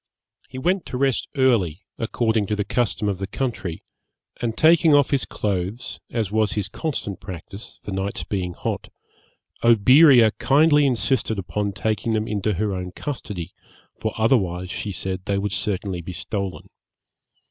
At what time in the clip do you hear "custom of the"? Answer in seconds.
2.65-3.27